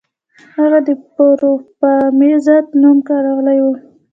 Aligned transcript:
هغه 0.57 0.79
د 0.87 0.89
پاروپامیزاد 1.15 2.65
نوم 2.81 2.97
کارولی 3.09 3.59
و 3.61 3.65